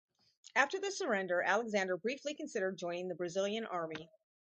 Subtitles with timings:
[0.55, 4.09] After the surrender, Alexander briefly considered joining the Brazilian Army.